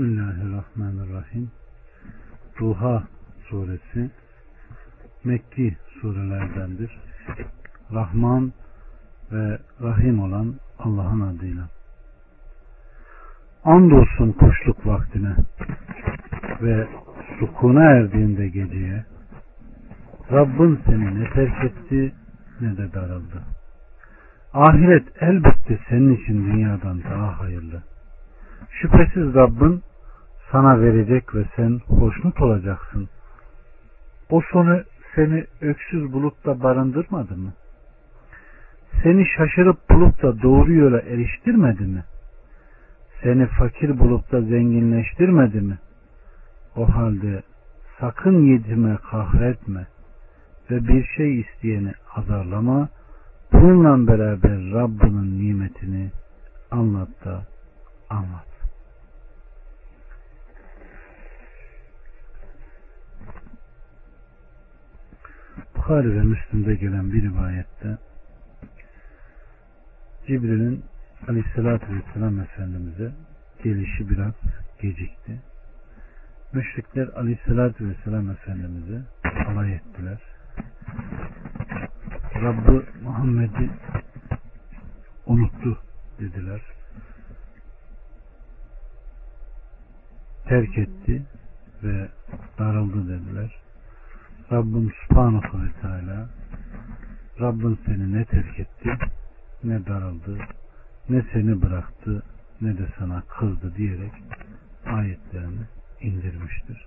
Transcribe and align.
Bismillahirrahmanirrahim. 0.00 1.50
Duha 2.58 3.02
suresi 3.48 4.10
Mekki 5.24 5.76
surelerdendir. 6.00 7.00
Rahman 7.92 8.52
ve 9.32 9.58
Rahim 9.82 10.20
olan 10.20 10.54
Allah'ın 10.78 11.20
adıyla. 11.20 11.68
Andolsun 13.64 14.32
kuşluk 14.32 14.86
vaktine 14.86 15.36
ve 16.62 16.88
sukuna 17.38 17.84
erdiğinde 17.84 18.48
geceye 18.48 19.04
Rabbin 20.32 20.80
seni 20.86 21.20
ne 21.20 21.30
terk 21.30 21.64
etti 21.64 22.12
ne 22.60 22.76
de 22.76 22.92
darıldı. 22.92 23.42
Ahiret 24.54 25.22
elbette 25.22 25.78
senin 25.88 26.16
için 26.16 26.46
dünyadan 26.46 27.02
daha 27.02 27.40
hayırlı. 27.40 27.82
Şüphesiz 28.70 29.34
Rabbin 29.34 29.82
sana 30.52 30.80
verecek 30.80 31.34
ve 31.34 31.44
sen 31.56 31.80
hoşnut 31.86 32.40
olacaksın. 32.40 33.08
O 34.30 34.40
sonu 34.52 34.82
seni 35.14 35.44
öksüz 35.60 36.12
bulup 36.12 36.46
da 36.46 36.62
barındırmadı 36.62 37.36
mı? 37.36 37.52
Seni 39.02 39.26
şaşırıp 39.26 39.90
bulup 39.90 40.22
da 40.22 40.42
doğru 40.42 40.72
yola 40.72 41.00
eriştirmedi 41.00 41.82
mi? 41.82 42.04
Seni 43.22 43.46
fakir 43.46 43.98
bulup 43.98 44.32
da 44.32 44.40
zenginleştirmedi 44.40 45.60
mi? 45.60 45.78
O 46.76 46.88
halde 46.88 47.42
sakın 48.00 48.42
yetime 48.42 48.96
kahretme 49.10 49.86
ve 50.70 50.88
bir 50.88 51.04
şey 51.04 51.40
isteyeni 51.40 51.92
azarlama. 52.14 52.88
Bununla 53.52 54.12
beraber 54.12 54.72
Rabbinin 54.72 55.38
nimetini 55.38 56.10
anlat 56.70 57.08
da 57.24 57.46
anlat. 58.10 58.49
Bukhari 65.90 66.14
ve 66.14 66.22
Müslim'de 66.22 66.74
gelen 66.74 67.12
bir 67.12 67.22
rivayette 67.22 67.98
Cibril'in 70.26 70.84
Aleyhisselatü 71.28 71.86
Vesselam 71.94 72.40
Efendimiz'e 72.40 73.12
gelişi 73.64 74.10
biraz 74.10 74.34
gecikti. 74.80 75.40
Müşrikler 76.52 77.08
Aleyhisselatü 77.08 77.88
Vesselam 77.88 78.30
Efendimiz'e 78.30 79.02
alay 79.48 79.72
ettiler. 79.74 80.18
Rabbı 82.34 82.84
Muhammed'i 83.02 83.70
unuttu 85.26 85.78
dediler. 86.20 86.60
Terk 90.48 90.78
etti 90.78 91.22
ve 91.82 92.08
darıldı 92.58 93.08
dediler. 93.08 93.69
Rabbim 94.52 94.90
Subhanahu 94.90 95.62
ve 95.62 95.68
Teala 95.80 96.28
Rabbin 97.40 97.78
seni 97.86 98.12
ne 98.12 98.24
terk 98.24 98.60
etti 98.60 98.90
ne 99.64 99.86
daraldı 99.86 100.38
ne 101.08 101.22
seni 101.32 101.62
bıraktı 101.62 102.22
ne 102.60 102.78
de 102.78 102.86
sana 102.98 103.22
kızdı 103.38 103.74
diyerek 103.76 104.12
ayetlerini 104.86 105.64
indirmiştir. 106.00 106.86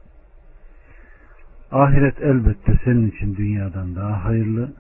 Ahiret 1.72 2.22
elbette 2.22 2.80
senin 2.86 3.12
için 3.12 3.36
dünyadan 3.36 3.96
daha 3.96 4.26
hayırlı, 4.26 4.74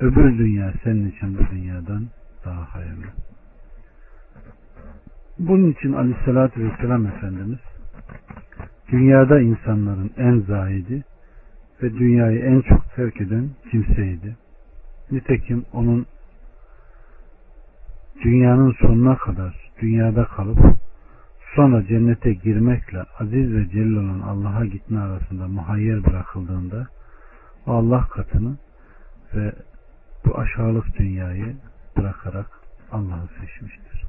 öbür 0.00 0.38
dünya 0.38 0.72
senin 0.84 1.10
için 1.10 1.38
bu 1.38 1.50
dünyadan 1.50 2.08
daha 2.44 2.74
hayırlı. 2.74 3.06
Bunun 5.38 5.72
için 5.72 5.92
aleyhissalatü 5.92 6.64
vesselam 6.64 7.06
Efendimiz 7.06 7.58
dünyada 8.92 9.40
insanların 9.40 10.10
en 10.16 10.40
zahidi 10.40 11.04
ve 11.82 11.92
dünyayı 11.92 12.38
en 12.38 12.60
çok 12.60 12.94
terk 12.94 13.20
eden 13.20 13.50
kimseydi. 13.70 14.36
Nitekim 15.10 15.64
onun 15.72 16.06
dünyanın 18.24 18.72
sonuna 18.80 19.16
kadar 19.16 19.70
dünyada 19.80 20.24
kalıp 20.24 20.58
sonra 21.56 21.86
cennete 21.86 22.32
girmekle 22.32 23.02
aziz 23.20 23.54
ve 23.54 23.68
celil 23.68 23.96
olan 23.96 24.20
Allah'a 24.20 24.64
gitme 24.64 25.00
arasında 25.00 25.48
muhayyer 25.48 26.04
bırakıldığında 26.04 26.86
Allah 27.66 28.08
katını 28.10 28.56
ve 29.34 29.52
bu 30.24 30.38
aşağılık 30.38 30.98
dünyayı 30.98 31.56
bırakarak 31.96 32.46
Allah'ı 32.92 33.28
seçmiştir. 33.40 34.04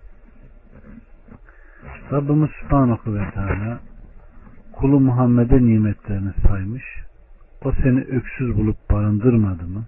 Rabbimiz 2.11 2.49
Subhanahu 2.61 3.15
ve 3.15 3.31
Teala 3.31 3.79
kulu 4.71 4.99
Muhammed'e 4.99 5.65
nimetlerini 5.65 6.33
saymış 6.47 6.83
o 7.65 7.71
seni 7.83 7.99
öksüz 7.99 8.55
bulup 8.55 8.89
barındırmadı 8.91 9.63
mı? 9.63 9.83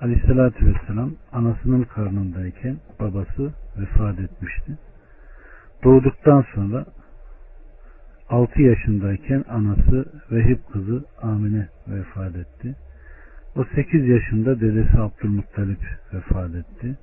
Aleyhissalatü 0.00 0.66
vesselam 0.66 1.12
anasının 1.32 1.82
karnındayken 1.82 2.76
babası 3.00 3.52
vefat 3.78 4.20
etmişti. 4.20 4.78
Doğduktan 5.84 6.44
sonra 6.54 6.86
6 8.28 8.62
yaşındayken 8.62 9.44
anası 9.48 10.12
Vehib 10.30 10.58
kızı 10.72 11.04
Amine 11.22 11.68
vefat 11.88 12.36
etti. 12.36 12.76
O 13.56 13.64
8 13.74 14.08
yaşında 14.08 14.60
dedesi 14.60 14.98
Abdülmuttalip 14.98 15.80
vefat 16.14 16.54
etti. 16.54 16.98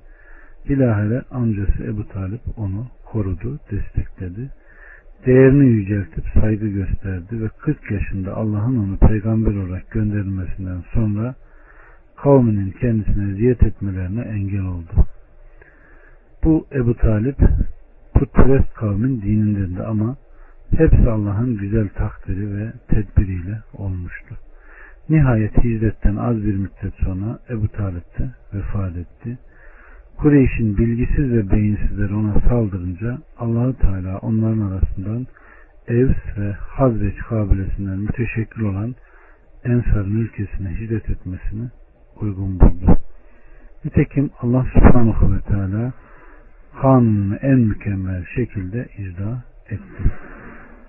Bilahare 0.68 1.22
amcası 1.30 1.84
Ebu 1.84 2.08
Talip 2.08 2.40
onu 2.56 2.86
korudu, 3.04 3.58
destekledi 3.70 4.50
değerini 5.26 5.66
yüceltip 5.66 6.24
saygı 6.34 6.68
gösterdi 6.68 7.42
ve 7.42 7.48
40 7.48 7.90
yaşında 7.90 8.36
Allah'ın 8.36 8.76
onu 8.76 8.96
peygamber 8.96 9.54
olarak 9.54 9.90
gönderilmesinden 9.90 10.82
sonra 10.94 11.34
kavminin 12.16 12.70
kendisine 12.70 13.34
ziyet 13.34 13.62
etmelerine 13.62 14.20
engel 14.20 14.64
oldu. 14.64 15.06
Bu 16.44 16.66
Ebu 16.72 16.94
Talip 16.94 17.36
putperest 18.14 18.74
kavmin 18.74 19.22
dinindeydi 19.22 19.82
ama 19.82 20.16
hepsi 20.76 21.10
Allah'ın 21.10 21.56
güzel 21.56 21.88
takdiri 21.88 22.56
ve 22.56 22.72
tedbiriyle 22.88 23.58
olmuştu. 23.74 24.36
Nihayet 25.08 25.64
hicretten 25.64 26.16
az 26.16 26.36
bir 26.36 26.54
müddet 26.54 26.94
sonra 27.04 27.38
Ebu 27.50 27.68
Talip 27.68 28.18
de 28.18 28.30
vefat 28.54 28.96
etti. 28.96 29.38
Kureyş'in 30.22 30.76
bilgisiz 30.78 31.32
ve 31.32 31.50
beyinsizleri 31.50 32.14
ona 32.14 32.40
saldırınca 32.48 33.18
Allahu 33.38 33.76
Teala 33.78 34.18
onların 34.18 34.60
arasından 34.60 35.26
Evs 35.88 36.38
ve 36.38 36.52
Hazreç 36.52 37.16
kabilesinden 37.16 37.98
müteşekkil 37.98 38.60
olan 38.60 38.94
Ensar'ın 39.64 40.16
ülkesine 40.16 40.70
hicret 40.80 41.10
etmesini 41.10 41.68
uygun 42.20 42.60
buldu. 42.60 42.96
Nitekim 43.84 44.30
Allah 44.40 44.66
subhanahu 44.72 45.34
ve 45.34 45.40
teala 45.40 45.92
kanunu 46.82 47.36
en 47.36 47.58
mükemmel 47.58 48.24
şekilde 48.34 48.88
icra 48.98 49.44
etti. 49.70 50.02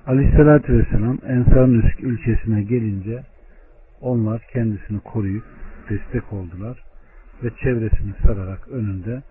Aleyhissalatü 0.07 0.77
vesselam 0.77 1.17
Ensar'ın 1.27 1.83
ülkesine 1.99 2.63
gelince 2.63 3.23
onlar 4.01 4.41
kendisini 4.53 4.99
koruyup 4.99 5.43
destek 5.89 6.33
oldular 6.33 6.92
ve 7.43 7.49
çevresini 7.63 8.13
sararak 8.25 8.67
önünde 8.67 9.23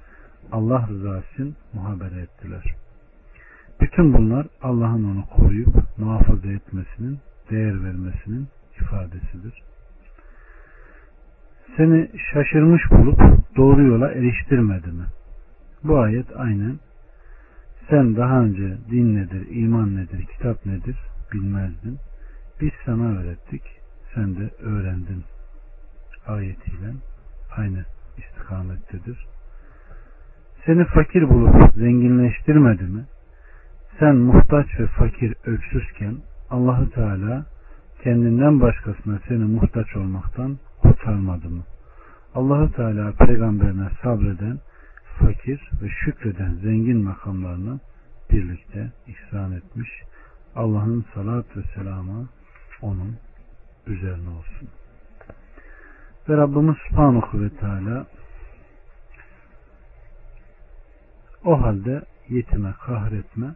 Allah 0.52 0.88
rızası 0.88 1.26
için 1.34 1.56
muhabere 1.72 2.20
ettiler. 2.20 2.74
Bütün 3.80 4.14
bunlar 4.14 4.46
Allah'ın 4.62 5.04
onu 5.04 5.24
koruyup 5.36 5.74
muhafaza 5.98 6.48
etmesinin, 6.48 7.18
değer 7.50 7.84
vermesinin 7.84 8.48
ifadesidir. 8.80 9.62
Seni 11.76 12.10
şaşırmış 12.32 12.82
bulup 12.90 13.20
doğru 13.56 13.82
yola 13.82 14.12
eriştirmedi 14.12 14.86
mi? 14.86 15.04
Bu 15.84 15.98
ayet 15.98 16.36
aynen 16.36 16.78
sen 17.90 18.16
daha 18.16 18.40
önce 18.40 18.78
din 18.90 19.16
nedir, 19.16 19.46
iman 19.50 19.96
nedir, 19.96 20.26
kitap 20.26 20.66
nedir 20.66 20.96
bilmezdin. 21.32 21.98
Biz 22.60 22.70
sana 22.87 23.19
öğrettik, 23.19 23.62
sen 24.14 24.37
de 24.37 24.50
öğrendin 24.60 25.25
ayetiyle 26.26 26.93
aynı 27.56 27.84
istikamettedir. 28.19 29.26
Seni 30.66 30.84
fakir 30.84 31.28
bulup 31.28 31.75
zenginleştirmedi 31.75 32.82
mi? 32.82 33.04
Sen 33.99 34.16
muhtaç 34.16 34.66
ve 34.81 34.87
fakir 34.87 35.34
öksüzken 35.44 36.16
Allahu 36.50 36.90
Teala 36.90 37.46
kendinden 38.02 38.60
başkasına 38.60 39.19
seni 39.28 39.44
muhtaç 39.44 39.96
olmaktan 39.96 40.58
kurtarmadı 40.82 41.49
mı? 41.49 41.62
Allahu 42.34 42.72
Teala 42.72 43.12
peygamberine 43.12 43.88
sabreden, 44.02 44.58
fakir 45.19 45.70
ve 45.82 45.88
şükreden 45.88 46.55
zengin 46.55 47.05
makamlarını 47.05 47.81
birlikte 48.31 48.93
ihsan 49.06 49.52
etmiş. 49.52 49.90
Allah'ın 50.56 51.05
salat 51.14 51.56
ve 51.56 51.62
selamı 51.75 52.28
onun 52.82 53.16
üzerine 53.87 54.28
olsun. 54.28 54.69
Ve 56.28 56.36
Rabbimiz 56.36 56.76
Subhanahu 56.88 57.40
ve 57.42 57.48
Teala 57.48 58.06
o 61.44 61.62
halde 61.62 62.02
yetime 62.28 62.74
kahretme 62.86 63.54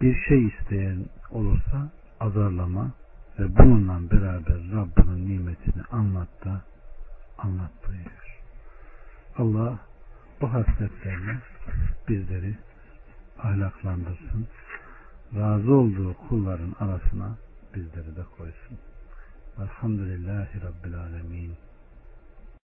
bir 0.00 0.16
şey 0.28 0.46
isteyen 0.46 1.04
olursa 1.30 1.90
azarlama 2.20 2.90
ve 3.38 3.58
bununla 3.58 4.10
beraber 4.10 4.56
Rabbinin 4.72 5.28
nimetini 5.28 5.82
anlat 5.92 6.28
da 6.44 6.62
anlat 7.38 7.70
buyuruyor. 7.86 8.42
Allah 9.38 9.78
bu 10.40 10.52
hasletlerle 10.52 11.38
bizleri 12.08 12.54
ahlaklandırsın. 13.38 14.46
Razı 15.36 15.74
olduğu 15.74 16.14
kulların 16.28 16.74
arasına 16.80 17.36
bizleri 17.74 18.16
de 18.16 18.22
koysun. 18.38 18.78
Elhamdülillahi 19.58 20.60
Rabbil 20.62 20.94
Alemin. 20.94 21.67